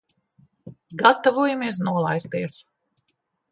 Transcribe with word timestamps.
Gatavojamies 1.01 1.81
nolaisties. 1.89 2.59